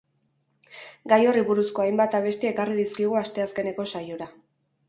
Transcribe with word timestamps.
Gai 1.11 1.19
horri 1.31 1.43
buruzko 1.51 1.85
hainbat 1.85 2.17
abesti 2.21 2.51
ekarri 2.55 2.79
dizkigu 2.81 3.21
asteazkeneko 3.23 3.87
saiora. 3.93 4.33